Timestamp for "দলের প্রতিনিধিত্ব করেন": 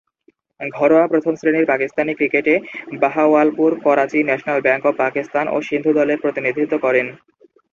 5.93-7.07